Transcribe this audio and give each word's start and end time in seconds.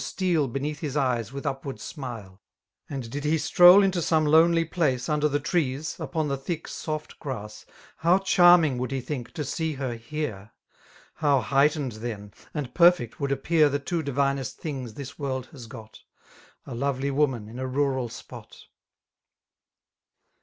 steal 0.03 0.47
beneath 0.47 0.79
his 0.79 0.97
eyes 0.97 1.31
with 1.31 1.45
upward 1.45 1.79
smile: 1.79 2.41
And 2.89 3.07
did 3.11 3.23
he 3.23 3.37
stroll 3.37 3.83
into 3.83 4.01
some 4.01 4.25
lonely 4.25 4.65
place. 4.65 5.07
Under 5.07 5.29
the 5.29 5.39
trees, 5.39 5.95
upoo 5.99 6.27
the 6.27 6.37
thick 6.37 6.67
soft 6.67 7.19
giaaSft 7.19 7.65
58 7.65 7.75
How 7.97 8.17
charming^^ 8.17 8.77
would 8.79 8.89
he 8.89 8.99
think, 8.99 9.31
to 9.33 9.43
see 9.45 9.73
her 9.73 9.93
here! 9.93 10.53
How 11.17 11.39
heightened 11.39 11.91
then, 11.91 12.33
and 12.51 12.73
perfect 12.73 13.19
would 13.19 13.31
appear 13.31 13.69
The 13.69 13.77
two 13.77 14.01
diviiiest 14.01 14.53
things 14.55 14.95
this 14.95 15.19
world 15.19 15.45
has 15.51 15.67
got, 15.67 15.99
A 16.65 16.73
lovely 16.73 17.11
woman 17.11 17.47
in 17.47 17.59
a 17.59 17.67
rural 17.67 18.09
spot 18.09 18.57